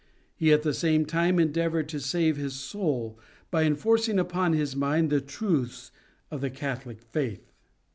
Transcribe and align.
He 0.35 0.51
at 0.51 0.63
the 0.63 0.73
same 0.73 1.05
time 1.05 1.37
endeavored 1.37 1.87
to 1.89 1.99
save 1.99 2.35
his 2.35 2.55
soul, 2.55 3.19
by 3.51 3.65
enforcing 3.65 4.17
upon 4.17 4.53
his 4.53 4.75
mind 4.75 5.11
the 5.11 5.21
truths 5.21 5.91
of 6.31 6.41
the 6.41 6.49
Catholic 6.49 6.99
faith. 7.03 7.51